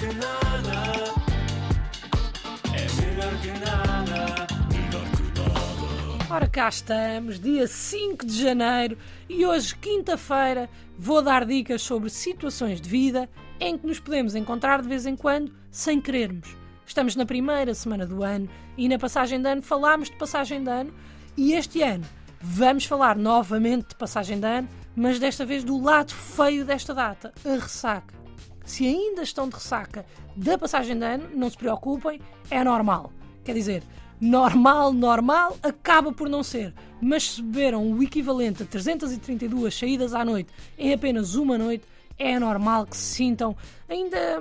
que 0.00 0.06
nada. 0.06 1.12
É 2.74 2.86
melhor 3.02 3.34
que 3.42 3.50
nada. 3.60 4.46
Ora, 6.30 6.46
cá 6.46 6.70
estamos, 6.70 7.38
dia 7.38 7.66
5 7.66 8.24
de 8.24 8.42
janeiro 8.42 8.96
e 9.28 9.44
hoje, 9.44 9.76
quinta-feira, 9.76 10.70
vou 10.98 11.20
dar 11.20 11.44
dicas 11.44 11.82
sobre 11.82 12.08
situações 12.08 12.80
de 12.80 12.88
vida 12.88 13.28
em 13.58 13.76
que 13.76 13.86
nos 13.86 14.00
podemos 14.00 14.34
encontrar 14.34 14.80
de 14.80 14.88
vez 14.88 15.04
em 15.04 15.14
quando 15.14 15.52
sem 15.70 16.00
querermos. 16.00 16.56
Estamos 16.86 17.14
na 17.14 17.26
primeira 17.26 17.74
semana 17.74 18.06
do 18.06 18.22
ano 18.22 18.48
e 18.78 18.88
na 18.88 18.98
passagem 18.98 19.38
de 19.42 19.48
ano 19.48 19.60
falámos 19.60 20.08
de 20.08 20.16
passagem 20.16 20.64
de 20.64 20.70
ano 20.70 20.94
e 21.36 21.52
este 21.52 21.82
ano 21.82 22.06
vamos 22.40 22.86
falar 22.86 23.16
novamente 23.16 23.88
de 23.88 23.96
passagem 23.96 24.40
de 24.40 24.46
ano, 24.46 24.68
mas 24.96 25.18
desta 25.18 25.44
vez 25.44 25.62
do 25.62 25.78
lado 25.78 26.14
feio 26.14 26.64
desta 26.64 26.94
data, 26.94 27.34
a 27.44 27.50
ressaca. 27.50 28.19
Se 28.70 28.86
ainda 28.86 29.24
estão 29.24 29.48
de 29.48 29.56
ressaca 29.56 30.06
da 30.36 30.56
passagem 30.56 30.96
de 30.96 31.04
ano, 31.04 31.28
não 31.34 31.50
se 31.50 31.56
preocupem, 31.56 32.20
é 32.48 32.62
normal. 32.62 33.12
Quer 33.42 33.52
dizer, 33.52 33.82
normal, 34.20 34.92
normal, 34.92 35.58
acaba 35.60 36.12
por 36.12 36.28
não 36.28 36.44
ser. 36.44 36.72
Mas 37.02 37.32
se 37.32 37.42
beberam 37.42 37.90
o 37.90 38.00
equivalente 38.00 38.62
a 38.62 38.66
332 38.66 39.76
saídas 39.76 40.14
à 40.14 40.24
noite 40.24 40.52
em 40.78 40.92
apenas 40.92 41.34
uma 41.34 41.58
noite, 41.58 41.84
é 42.16 42.38
normal 42.38 42.86
que 42.86 42.96
se 42.96 43.16
sintam 43.16 43.56
ainda 43.88 44.40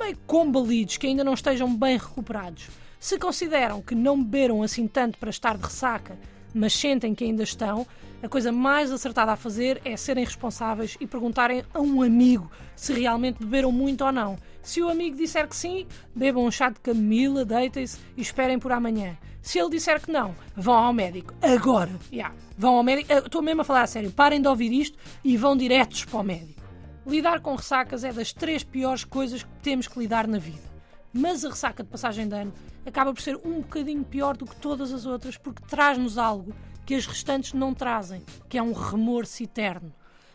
meio 0.00 0.16
combalidos, 0.26 0.96
que 0.96 1.06
ainda 1.06 1.22
não 1.22 1.34
estejam 1.34 1.72
bem 1.76 1.98
recuperados. 1.98 2.68
Se 2.98 3.18
consideram 3.18 3.82
que 3.82 3.94
não 3.94 4.24
beberam 4.24 4.62
assim 4.62 4.88
tanto 4.88 5.18
para 5.18 5.28
estar 5.28 5.58
de 5.58 5.64
ressaca, 5.64 6.18
mas 6.54 6.72
sentem 6.72 7.14
que 7.14 7.24
ainda 7.24 7.42
estão, 7.42 7.86
a 8.22 8.28
coisa 8.28 8.50
mais 8.50 8.90
acertada 8.90 9.32
a 9.32 9.36
fazer 9.36 9.80
é 9.84 9.96
serem 9.96 10.24
responsáveis 10.24 10.96
e 11.00 11.06
perguntarem 11.06 11.62
a 11.72 11.80
um 11.80 12.02
amigo 12.02 12.50
se 12.74 12.92
realmente 12.92 13.38
beberam 13.38 13.70
muito 13.70 14.04
ou 14.04 14.10
não. 14.10 14.36
Se 14.60 14.82
o 14.82 14.88
amigo 14.88 15.16
disser 15.16 15.46
que 15.46 15.54
sim, 15.54 15.86
bebam 16.14 16.44
um 16.44 16.50
chá 16.50 16.68
de 16.68 16.80
camomila, 16.80 17.44
deitem-se 17.44 17.98
e 18.16 18.20
esperem 18.20 18.58
por 18.58 18.72
amanhã. 18.72 19.16
Se 19.40 19.58
ele 19.58 19.70
disser 19.70 20.00
que 20.00 20.10
não, 20.10 20.34
vão 20.56 20.74
ao 20.74 20.92
médico. 20.92 21.32
Agora! 21.40 21.90
Yeah. 22.12 22.34
Vão 22.56 22.74
ao 22.74 22.82
médico. 22.82 23.12
Estou 23.12 23.40
mesmo 23.40 23.62
a 23.62 23.64
falar 23.64 23.82
a 23.82 23.86
sério. 23.86 24.10
Parem 24.10 24.42
de 24.42 24.48
ouvir 24.48 24.72
isto 24.72 24.98
e 25.24 25.36
vão 25.36 25.56
diretos 25.56 26.04
para 26.04 26.20
o 26.20 26.22
médico. 26.24 26.60
Lidar 27.06 27.40
com 27.40 27.54
ressacas 27.54 28.04
é 28.04 28.12
das 28.12 28.32
três 28.32 28.62
piores 28.64 29.04
coisas 29.04 29.42
que 29.42 29.50
temos 29.62 29.86
que 29.86 29.98
lidar 29.98 30.26
na 30.26 30.38
vida. 30.38 30.68
Mas 31.12 31.44
a 31.44 31.48
ressaca 31.48 31.82
de 31.82 31.88
passagem 31.88 32.28
de 32.28 32.34
ano 32.34 32.52
acaba 32.88 33.12
por 33.12 33.20
ser 33.20 33.36
um 33.44 33.60
bocadinho 33.60 34.04
pior 34.04 34.36
do 34.36 34.46
que 34.46 34.56
todas 34.56 34.92
as 34.92 35.06
outras 35.06 35.36
porque 35.36 35.62
traz-nos 35.66 36.18
algo 36.18 36.54
que 36.84 36.94
as 36.94 37.06
restantes 37.06 37.52
não 37.52 37.74
trazem, 37.74 38.22
que 38.48 38.56
é 38.56 38.62
um 38.62 38.72
remorso 38.72 39.42
eterno. 39.42 39.92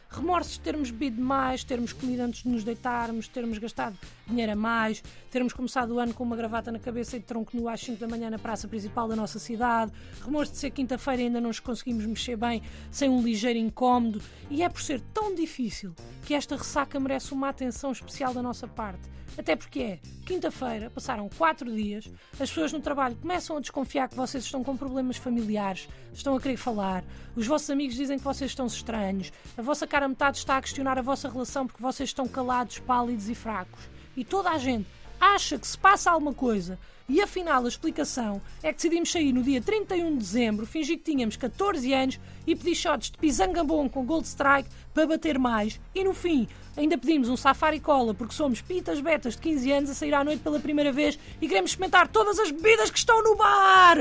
Remorso 0.09 0.51
de 0.51 0.59
termos 0.59 0.91
bebido 0.91 1.19
mais, 1.19 1.63
termos 1.63 1.91
comido 1.91 2.21
antes 2.21 2.43
de 2.43 2.49
nos 2.49 2.63
deitarmos, 2.63 3.27
termos 3.27 3.57
gastado 3.57 3.97
dinheiro 4.27 4.51
a 4.51 4.55
mais, 4.55 5.03
termos 5.29 5.53
começado 5.53 5.91
o 5.91 5.99
ano 5.99 6.13
com 6.13 6.23
uma 6.23 6.35
gravata 6.35 6.71
na 6.71 6.79
cabeça 6.79 7.15
e 7.15 7.19
de 7.19 7.25
tronco 7.25 7.55
nu 7.55 7.67
às 7.67 7.81
5 7.81 7.99
da 7.99 8.07
manhã 8.07 8.29
na 8.29 8.39
praça 8.39 8.67
principal 8.67 9.07
da 9.07 9.15
nossa 9.15 9.39
cidade. 9.39 9.91
Remorso 10.23 10.51
de 10.51 10.57
ser 10.57 10.71
quinta-feira 10.71 11.21
e 11.21 11.25
ainda 11.25 11.41
não 11.41 11.49
nos 11.49 11.59
conseguimos 11.59 12.05
mexer 12.05 12.35
bem 12.35 12.61
sem 12.91 13.09
um 13.09 13.21
ligeiro 13.21 13.59
incómodo. 13.59 14.21
E 14.49 14.63
é 14.63 14.69
por 14.69 14.81
ser 14.81 15.01
tão 15.13 15.35
difícil 15.35 15.93
que 16.25 16.33
esta 16.33 16.55
ressaca 16.55 16.99
merece 16.99 17.33
uma 17.33 17.49
atenção 17.49 17.91
especial 17.91 18.33
da 18.33 18.41
nossa 18.41 18.67
parte. 18.67 19.13
Até 19.37 19.55
porque 19.55 19.79
é 19.79 19.99
quinta-feira, 20.25 20.91
passaram 20.91 21.27
quatro 21.27 21.73
dias, 21.73 22.07
as 22.33 22.49
pessoas 22.49 22.71
no 22.71 22.79
trabalho 22.79 23.15
começam 23.15 23.57
a 23.57 23.59
desconfiar 23.59 24.07
que 24.07 24.15
vocês 24.15 24.43
estão 24.43 24.63
com 24.63 24.77
problemas 24.77 25.17
familiares, 25.17 25.89
estão 26.13 26.35
a 26.35 26.39
querer 26.39 26.57
falar, 26.57 27.03
os 27.35 27.47
vossos 27.47 27.69
amigos 27.69 27.95
dizem 27.95 28.19
que 28.19 28.23
vocês 28.23 28.51
estão 28.51 28.67
estranhos, 28.67 29.33
a 29.57 29.61
vossa 29.61 29.87
cara 29.87 30.07
metade 30.07 30.37
está 30.37 30.57
a 30.57 30.61
questionar 30.61 30.99
a 30.99 31.01
vossa 31.01 31.27
relação 31.27 31.65
porque 31.65 31.81
vocês 31.81 32.09
estão 32.09 32.27
calados, 32.27 32.77
pálidos 32.79 33.27
e 33.27 33.33
fracos. 33.33 33.92
E 34.15 34.23
toda 34.23 34.49
a 34.49 34.57
gente 34.57 34.87
acha 35.19 35.57
que 35.57 35.67
se 35.67 35.77
passa 35.77 36.11
alguma 36.11 36.33
coisa 36.33 36.77
e 37.07 37.21
afinal 37.21 37.65
a 37.65 37.67
explicação 37.67 38.41
é 38.61 38.69
que 38.69 38.75
decidimos 38.75 39.11
sair 39.11 39.33
no 39.33 39.43
dia 39.43 39.61
31 39.61 40.11
de 40.11 40.17
dezembro, 40.17 40.65
fingir 40.65 40.97
que 40.97 41.11
tínhamos 41.11 41.35
14 41.35 41.93
anos 41.93 42.19
e 42.47 42.55
pedir 42.55 42.75
shots 42.75 43.11
de 43.11 43.17
pisangambon 43.17 43.89
com 43.89 44.05
Gold 44.05 44.27
Strike 44.27 44.69
para 44.93 45.07
bater 45.07 45.37
mais 45.37 45.79
e 45.93 46.03
no 46.03 46.13
fim 46.13 46.47
ainda 46.75 46.97
pedimos 46.97 47.29
um 47.29 47.37
safari 47.37 47.79
cola 47.79 48.13
porque 48.13 48.33
somos 48.33 48.61
pitas 48.61 48.99
betas 49.01 49.35
de 49.35 49.41
15 49.41 49.71
anos 49.71 49.89
a 49.89 49.93
sair 49.93 50.13
à 50.13 50.23
noite 50.23 50.41
pela 50.41 50.59
primeira 50.59 50.91
vez 50.91 51.19
e 51.41 51.47
queremos 51.47 51.71
experimentar 51.71 52.07
todas 52.07 52.39
as 52.39 52.51
bebidas 52.51 52.89
que 52.89 52.97
estão 52.97 53.21
no 53.23 53.35
bar. 53.35 53.97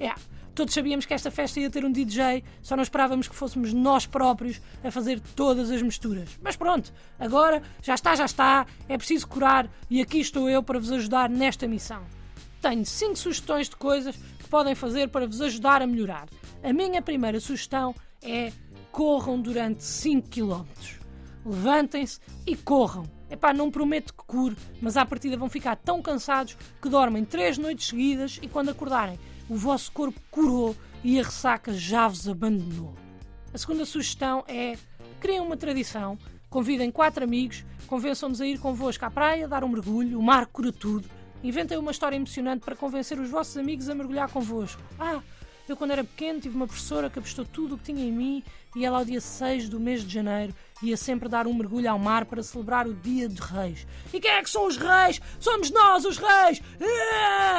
É, 0.00 0.12
todos 0.54 0.74
sabíamos 0.74 1.06
que 1.06 1.14
esta 1.14 1.30
festa 1.30 1.60
ia 1.60 1.70
ter 1.70 1.84
um 1.84 1.92
DJ, 1.92 2.44
só 2.62 2.76
não 2.76 2.82
esperávamos 2.82 3.28
que 3.28 3.34
fôssemos 3.34 3.72
nós 3.72 4.06
próprios 4.06 4.60
a 4.84 4.90
fazer 4.90 5.20
todas 5.34 5.70
as 5.70 5.82
misturas. 5.82 6.28
Mas 6.42 6.56
pronto, 6.56 6.92
agora 7.18 7.62
já 7.82 7.94
está, 7.94 8.14
já 8.14 8.24
está, 8.24 8.66
é 8.88 8.96
preciso 8.96 9.26
curar 9.28 9.70
e 9.88 10.00
aqui 10.00 10.20
estou 10.20 10.48
eu 10.48 10.62
para 10.62 10.78
vos 10.78 10.92
ajudar 10.92 11.30
nesta 11.30 11.66
missão. 11.66 12.02
Tenho 12.60 12.84
5 12.84 13.16
sugestões 13.16 13.68
de 13.68 13.76
coisas 13.76 14.14
que 14.14 14.48
podem 14.48 14.74
fazer 14.74 15.08
para 15.08 15.26
vos 15.26 15.40
ajudar 15.40 15.82
a 15.82 15.86
melhorar. 15.86 16.28
A 16.62 16.72
minha 16.72 17.02
primeira 17.02 17.40
sugestão 17.40 17.94
é 18.22 18.52
corram 18.92 19.40
durante 19.40 19.82
5 19.82 20.28
km. 20.28 20.64
Levantem-se 21.44 22.20
e 22.46 22.54
corram. 22.54 23.04
Epá, 23.28 23.52
não 23.54 23.70
prometo 23.70 24.12
que 24.12 24.22
cure, 24.26 24.56
mas 24.80 24.96
à 24.96 25.06
partida 25.06 25.38
vão 25.38 25.48
ficar 25.48 25.74
tão 25.74 26.02
cansados 26.02 26.56
que 26.80 26.88
dormem 26.88 27.24
3 27.24 27.56
noites 27.56 27.88
seguidas 27.88 28.38
e 28.42 28.46
quando 28.46 28.68
acordarem 28.68 29.18
o 29.48 29.56
vosso 29.56 29.92
corpo 29.92 30.20
curou 30.30 30.76
e 31.02 31.18
a 31.18 31.22
ressaca 31.22 31.72
já 31.72 32.08
vos 32.08 32.28
abandonou. 32.28 32.94
A 33.52 33.58
segunda 33.58 33.84
sugestão 33.84 34.44
é 34.48 34.76
criem 35.20 35.40
uma 35.40 35.56
tradição, 35.56 36.18
convidem 36.48 36.90
quatro 36.90 37.24
amigos, 37.24 37.64
convençam-nos 37.86 38.40
a 38.40 38.46
ir 38.46 38.58
convosco 38.58 39.04
à 39.04 39.10
praia, 39.10 39.48
dar 39.48 39.64
um 39.64 39.68
mergulho, 39.68 40.18
o 40.18 40.22
mar 40.22 40.46
cura 40.46 40.72
tudo 40.72 41.08
Inventem 41.42 41.76
uma 41.76 41.90
história 41.90 42.14
emocionante 42.14 42.64
para 42.64 42.76
convencer 42.76 43.18
os 43.18 43.28
vossos 43.28 43.56
amigos 43.56 43.88
a 43.88 43.94
mergulhar 43.94 44.28
convosco. 44.28 44.80
Ah, 44.98 45.20
eu 45.68 45.76
quando 45.76 45.92
era 45.92 46.04
pequeno 46.04 46.40
tive 46.40 46.56
uma 46.56 46.66
professora 46.66 47.08
que 47.08 47.18
apostou 47.18 47.44
tudo 47.44 47.74
o 47.74 47.78
que 47.78 47.84
tinha 47.84 48.04
em 48.04 48.12
mim 48.12 48.42
e 48.74 48.84
ela 48.84 48.98
ao 48.98 49.04
dia 49.04 49.20
6 49.20 49.68
do 49.68 49.78
mês 49.78 50.02
de 50.02 50.12
janeiro 50.12 50.54
ia 50.82 50.96
sempre 50.96 51.28
dar 51.28 51.46
um 51.46 51.54
mergulho 51.54 51.90
ao 51.90 51.98
mar 51.98 52.24
para 52.24 52.42
celebrar 52.42 52.86
o 52.88 52.94
Dia 52.94 53.28
de 53.28 53.40
Reis. 53.40 53.86
E 54.12 54.18
quem 54.18 54.30
é 54.30 54.42
que 54.42 54.50
são 54.50 54.66
os 54.66 54.76
reis? 54.76 55.20
Somos 55.38 55.70
nós, 55.70 56.04
os 56.04 56.18
reis! 56.18 56.60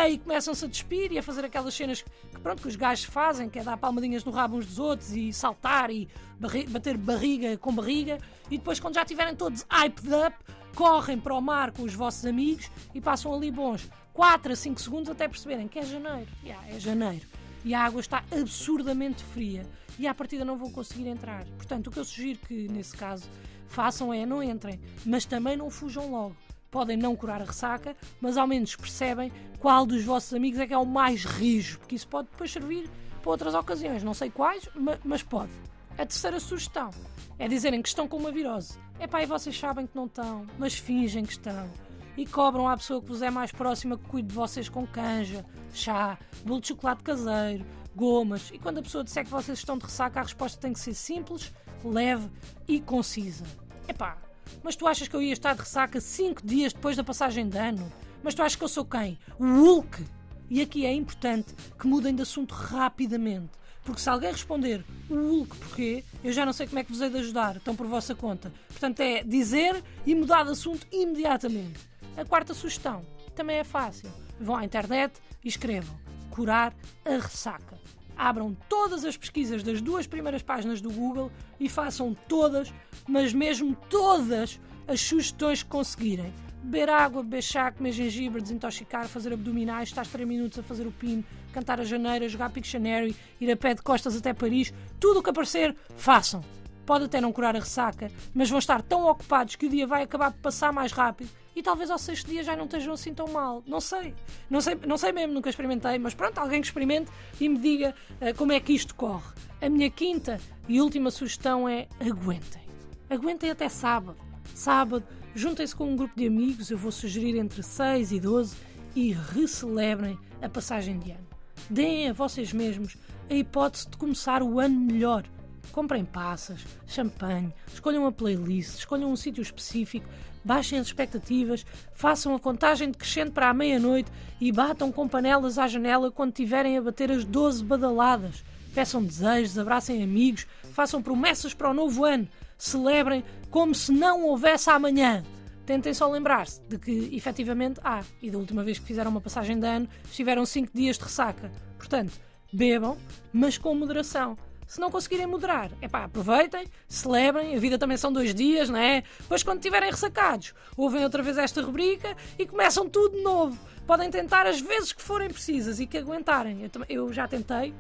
E 0.10 0.18
começam-se 0.18 0.66
a 0.66 0.68
despir 0.68 1.12
e 1.12 1.18
a 1.18 1.24
fazer 1.24 1.46
aquelas 1.46 1.74
cenas 1.74 2.02
que, 2.02 2.40
pronto, 2.42 2.62
que 2.62 2.68
os 2.68 2.76
gajos 2.76 3.06
fazem, 3.06 3.50
que 3.50 3.60
é 3.60 3.64
dar 3.64 3.78
palmadinhas 3.78 4.26
no 4.26 4.32
rabo 4.32 4.58
uns 4.58 4.66
dos 4.66 4.80
outros 4.80 5.12
e 5.16 5.32
saltar 5.32 5.90
e 5.90 6.10
barri 6.38 6.68
bater 6.68 6.98
barriga 6.98 7.58
com 7.58 7.74
barriga. 7.74 8.18
E 8.52 8.58
depois, 8.58 8.80
quando 8.80 8.96
já 8.96 9.04
estiverem 9.04 9.36
todos 9.36 9.66
hyped 9.70 10.10
up, 10.14 10.36
correm 10.76 11.18
para 11.18 11.34
o 11.34 11.42
mar 11.42 11.72
com 11.72 11.84
os 11.84 11.94
vossos 11.94 12.26
amigos 12.26 12.70
e 12.94 13.00
passam 13.00 13.34
ali 13.34 13.50
bons 13.50 13.90
4 14.14 14.52
a 14.52 14.56
5 14.56 14.82
segundos 14.82 15.10
até 15.10 15.28
perceberem 15.28 15.68
que 15.68 15.80
é 15.80 15.84
janeiro. 15.84 16.28
Yeah, 16.44 16.68
é 16.68 16.80
janeiro. 16.80 17.26
E 17.64 17.74
a 17.74 17.82
água 17.82 18.02
está 18.02 18.24
absurdamente 18.32 19.24
fria 19.24 19.66
e 19.98 20.08
à 20.08 20.14
partida 20.14 20.44
não 20.44 20.58
vão 20.58 20.72
conseguir 20.72 21.08
entrar. 21.08 21.46
Portanto, 21.58 21.88
o 21.88 21.92
que 21.92 22.00
eu 22.00 22.06
sugiro 22.06 22.40
que, 22.40 22.68
nesse 22.68 22.96
caso, 22.96 23.30
façam 23.68 24.14
é 24.14 24.26
não 24.26 24.44
entrem, 24.44 24.80
mas 25.06 25.26
também 25.26 25.56
não 25.56 25.70
fujam 25.70 26.12
logo. 26.12 26.36
Podem 26.70 26.98
não 26.98 27.16
curar 27.16 27.42
a 27.42 27.46
ressaca, 27.46 27.96
mas 28.20 28.36
ao 28.36 28.48
menos 28.48 28.76
percebem 28.76 29.32
qual 29.60 29.86
dos 29.86 30.04
vossos 30.04 30.34
amigos 30.34 30.60
é 30.60 30.68
que 30.68 30.74
é 30.74 30.78
o 30.78 30.86
mais 30.86 31.24
rijo, 31.24 31.80
porque 31.80 31.96
isso 31.96 32.08
pode 32.08 32.30
depois 32.32 32.52
servir 32.52 32.90
para 33.22 33.32
outras 33.32 33.54
ocasiões. 33.54 34.04
Não 34.04 34.14
sei 34.14 34.30
quais, 34.30 34.68
mas 35.04 35.22
pode. 35.22 35.52
A 35.98 36.06
terceira 36.06 36.40
sugestão 36.40 36.90
é 37.38 37.48
dizerem 37.48 37.82
que 37.82 37.88
estão 37.88 38.08
com 38.08 38.18
uma 38.18 38.32
virose. 38.32 38.78
É 39.00 39.06
pá, 39.06 39.22
e 39.22 39.26
vocês 39.28 39.58
sabem 39.58 39.86
que 39.86 39.96
não 39.96 40.06
estão, 40.06 40.46
mas 40.58 40.74
fingem 40.74 41.24
que 41.24 41.34
estão. 41.34 41.70
E 42.16 42.26
cobram 42.26 42.68
à 42.68 42.78
pessoa 42.78 43.02
que 43.02 43.08
vos 43.08 43.22
é 43.22 43.30
mais 43.30 43.52
próxima 43.52 43.98
que 43.98 44.06
cuide 44.06 44.28
de 44.28 44.36
vocês 44.36 44.70
com 44.70 44.86
canja, 44.86 45.46
chá, 45.74 46.18
bolo 46.46 46.62
de 46.62 46.68
chocolate 46.68 47.04
caseiro, 47.04 47.66
gomas. 47.96 48.52
E 48.54 48.60
quando 48.60 48.80
a 48.80 48.82
pessoa 48.84 49.04
disser 49.04 49.24
que 49.24 49.32
vocês 49.32 49.58
estão 49.58 49.78
de 49.78 49.86
ressaca, 49.86 50.20
a 50.20 50.24
resposta 50.24 50.60
tem 50.60 50.74
que 50.74 50.80
ser 50.80 50.94
simples, 50.94 51.52
leve 51.84 52.30
e 52.68 52.80
concisa. 52.80 53.46
Epá, 53.88 54.18
mas 54.64 54.76
tu 54.76 54.88
achas 54.88 55.08
que 55.08 55.16
eu 55.16 55.22
ia 55.22 55.34
estar 55.34 55.54
de 55.54 55.62
ressaca 55.62 56.00
cinco 56.00 56.46
dias 56.46 56.74
depois 56.74 56.96
da 56.96 57.04
passagem 57.04 57.50
de 57.50 57.58
ano? 57.58 57.92
Mas 58.24 58.34
tu 58.34 58.42
achas 58.42 58.56
que 58.56 58.64
eu 58.64 58.70
sou 58.70 58.86
quem? 58.86 59.18
O 59.40 59.46
Hulk? 59.46 60.06
E 60.50 60.62
aqui 60.62 60.86
é 60.86 60.94
importante 60.94 61.54
que 61.80 61.88
mudem 61.88 62.16
de 62.16 62.22
assunto 62.22 62.54
rapidamente. 62.54 63.52
Porque 63.84 64.00
se 64.00 64.10
alguém 64.10 64.32
responder 64.32 64.86
o 65.10 65.16
Hulk 65.16 65.58
porquê, 65.58 66.04
eu 66.24 66.32
já 66.32 66.46
não 66.46 66.54
sei 66.54 66.68
como 66.68 66.80
é 66.80 66.84
que 66.84 66.92
vos 66.92 67.02
hei 67.02 67.10
de 67.10 67.18
ajudar, 67.18 67.58
estão 67.58 67.76
por 67.76 67.86
vossa 67.86 68.16
conta. 68.16 68.54
Portanto, 68.70 69.02
é 69.02 69.24
dizer 69.24 69.84
e 70.06 70.16
mudar 70.16 70.46
de 70.46 70.52
assunto 70.52 70.88
imediatamente. 70.92 71.80
A 72.16 72.24
quarta 72.24 72.54
sugestão 72.54 73.02
também 73.36 73.58
é 73.58 73.64
fácil. 73.64 74.10
Vão 74.40 74.56
à 74.56 74.64
internet 74.64 75.14
e 75.44 75.48
escrevam 75.48 75.98
curar 76.30 76.74
a 77.06 77.12
ressaca. 77.12 77.80
Abram 78.16 78.56
todas 78.68 79.06
as 79.06 79.16
pesquisas 79.16 79.62
das 79.62 79.82
duas 79.82 80.08
primeiras 80.08 80.42
páginas 80.42 80.82
do 80.82 80.92
Google 80.92 81.32
e 81.60 81.70
façam 81.70 82.16
todas, 82.28 82.74
mas 83.08 83.34
mesmo 83.34 83.76
todas, 83.90 84.60
as 84.88 85.00
sugestões 85.00 85.64
que 85.64 85.70
conseguirem 85.70 86.34
beber 86.64 86.90
água, 86.90 87.22
beber 87.22 87.42
chá, 87.42 87.72
comer 87.72 87.92
gengibre, 87.92 88.42
desintoxicar, 88.42 89.08
fazer 89.08 89.34
abdominais, 89.34 89.90
estar 89.90 90.08
3 90.08 90.28
minutos 90.28 90.58
a 90.58 90.64
fazer 90.64 90.88
o 90.88 90.92
pino, 90.92 91.24
cantar 91.52 91.80
a 91.80 91.84
janeira, 91.84 92.30
jogar 92.30 92.50
Pictionary, 92.52 93.16
ir 93.40 93.52
a 93.52 93.58
pé 93.58 93.74
de 93.74 93.82
costas 93.82 94.16
até 94.16 94.34
Paris, 94.34 94.74
tudo 95.00 95.20
o 95.20 95.24
que 95.24 95.30
aparecer, 95.30 95.76
façam. 95.96 96.44
pode 96.86 97.06
até 97.06 97.22
não 97.22 97.32
curar 97.32 97.56
a 97.56 97.60
ressaca, 97.60 98.12
mas 98.34 98.50
vão 98.50 98.60
estar 98.60 98.82
tão 98.82 99.08
ocupados 99.08 99.56
que 99.56 99.66
o 99.66 99.70
dia 99.70 99.88
vai 99.88 100.04
acabar 100.04 100.32
por 100.32 100.40
passar 100.40 100.72
mais 100.72 100.92
rápido 100.92 101.30
e 101.56 101.62
talvez 101.62 101.90
ao 101.90 101.98
sexto 101.98 102.28
dia 102.28 102.44
já 102.44 102.56
não 102.56 102.66
estejam 102.66 102.94
assim 102.94 103.14
tão 103.14 103.28
mal. 103.28 103.64
Não 103.66 103.80
sei. 103.80 104.14
Não 104.50 104.62
sei, 104.62 104.78
não 104.88 104.98
sei 104.98 105.12
mesmo, 105.12 105.34
nunca 105.34 105.50
experimentei, 105.50 105.98
mas 106.00 106.14
pronto, 106.14 106.38
alguém 106.38 106.62
que 106.62 106.68
experimente 106.68 107.12
e 107.40 107.48
me 107.48 107.58
diga 107.60 107.94
uh, 108.22 108.36
como 108.38 108.52
é 108.52 108.60
que 108.60 108.74
isto 108.74 108.96
corre. 108.96 109.34
A 109.62 109.70
minha 109.70 109.90
quinta 109.90 110.40
e 110.68 110.82
última 110.82 111.12
sugestão 111.12 111.68
é 111.68 111.88
aguentem. 112.00 112.64
Aguentem 113.10 113.52
até 113.52 113.70
sábado. 113.70 114.18
Sábado, 114.54 115.06
juntem-se 115.36 115.76
com 115.76 115.86
um 115.86 115.96
grupo 115.96 116.16
de 116.16 116.28
amigos, 116.28 116.70
eu 116.70 116.78
vou 116.78 116.92
sugerir 116.92 117.38
entre 117.38 117.64
6 117.64 118.12
e 118.12 118.20
12 118.20 118.56
e 118.96 119.14
recelebrem 119.14 120.18
a 120.42 120.50
passagem 120.50 121.00
de 121.00 121.12
ano. 121.12 121.28
Deem 121.70 122.10
a 122.10 122.14
vocês 122.14 122.52
mesmos 122.52 122.98
a 123.30 123.34
hipótese 123.34 123.90
de 123.90 123.98
começar 123.98 124.44
o 124.44 124.60
ano 124.60 124.80
melhor. 124.80 125.24
Comprem 125.72 126.06
passas, 126.06 126.66
champanhe, 126.86 127.54
escolham 127.74 128.06
a 128.06 128.12
playlist, 128.12 128.78
escolham 128.78 129.12
um 129.12 129.16
sítio 129.16 129.42
específico, 129.42 130.08
baixem 130.44 130.78
as 130.78 130.88
expectativas, 130.88 131.66
façam 131.94 132.36
a 132.36 132.40
contagem 132.40 132.92
decrescente 132.92 133.32
para 133.32 133.50
a 133.50 133.54
meia-noite 133.54 134.12
e 134.40 134.52
batam 134.52 134.92
com 134.92 135.08
panelas 135.08 135.58
à 135.58 135.68
janela 135.68 136.12
quando 136.12 136.34
tiverem 136.34 136.78
a 136.78 136.82
bater 136.82 137.12
as 137.12 137.24
12 137.24 137.64
badaladas. 137.64 138.44
Peçam 138.74 139.04
desejos, 139.04 139.58
abracem 139.58 140.04
amigos, 140.04 140.48
façam 140.74 141.02
promessas 141.02 141.54
para 141.54 141.70
o 141.70 141.74
novo 141.74 142.04
ano, 142.04 142.28
celebrem 142.58 143.24
como 143.50 143.74
se 143.74 143.92
não 143.92 144.24
houvesse 144.26 144.70
amanhã. 144.70 145.24
Tentem 145.66 145.94
só 145.94 146.10
lembrar-se 146.10 146.62
de 146.68 146.78
que, 146.78 147.10
efetivamente, 147.16 147.80
há, 147.84 148.00
ah, 148.00 148.04
e 148.22 148.30
da 148.30 148.38
última 148.38 148.64
vez 148.64 148.80
que 148.80 148.86
fizeram 148.86 149.10
uma 149.10 149.22
passagem 149.22 149.58
de 149.60 149.66
ano, 149.66 149.88
estiveram 150.04 150.46
5 150.46 150.72
dias 150.74 150.98
de 150.98 151.04
ressaca. 151.04 151.50
Portanto, 151.78 152.20
bebam, 152.52 152.98
mas 153.32 153.58
com 153.58 153.74
moderação. 153.74 154.36
Se 154.74 154.82
não 154.82 154.90
conseguirem 154.90 155.28
moderar, 155.28 155.70
é 155.82 155.88
pá, 155.88 156.06
aproveitem, 156.06 156.66
celebrem, 156.88 157.56
a 157.56 157.60
vida 157.60 157.78
também 157.78 157.96
são 157.96 158.12
dois 158.12 158.34
dias, 158.34 158.72
não 158.72 158.80
é? 158.80 159.04
Depois, 159.20 159.44
quando 159.44 159.60
estiverem 159.60 159.92
ressacados, 159.92 160.52
ouvem 160.76 161.04
outra 161.04 161.22
vez 161.22 161.38
esta 161.38 161.62
rubrica 161.62 162.18
e 162.40 162.48
começam 162.48 162.90
tudo 162.90 163.16
de 163.16 163.22
novo. 163.22 163.56
Podem 163.86 164.10
tentar 164.10 164.48
as 164.48 164.60
vezes 164.60 164.92
que 164.92 165.04
forem 165.04 165.30
precisas 165.30 165.80
e 165.80 165.86
que 165.86 166.00
aguentarem. 166.00 166.68
Eu, 166.90 167.14
já 167.14 167.28
tentei 167.28 167.72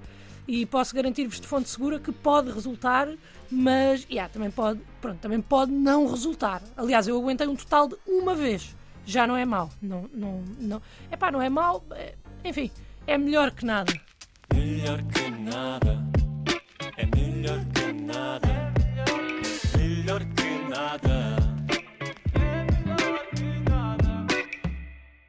e 0.47 0.67
posso 0.67 0.93
garantir-vos 0.93 1.41
de 1.41 1.47
fonte 1.47 1.67
segura 1.67 1.99
que 1.99 2.11
pode 2.11 2.51
resultar, 2.51 3.07
mas 3.49 4.05
yeah, 4.07 4.31
também, 4.31 4.51
pode, 4.51 4.79
pronto, 5.01 5.17
também 5.17 5.41
pode 5.41 5.71
não 5.71 6.05
resultar. 6.05 6.61
Aliás, 6.77 7.07
eu 7.07 7.17
aguentei 7.17 7.47
um 7.47 7.55
total 7.55 7.87
de 7.87 7.97
uma 8.05 8.35
vez. 8.35 8.75
Já 9.03 9.25
não 9.25 9.35
é 9.35 9.45
mau. 9.45 9.71
Não, 9.81 10.07
não, 10.13 10.43
não. 10.59 10.81
Epá, 11.11 11.31
não 11.31 11.41
é 11.41 11.49
mau. 11.49 11.83
É, 11.93 12.13
enfim, 12.45 12.69
é 13.07 13.17
melhor 13.17 13.49
que 13.49 13.65
nada. 13.65 13.91
Melhor 14.53 15.01
que 15.11 15.31
nada. 15.31 15.92
and 17.03 17.11
then 17.11 17.32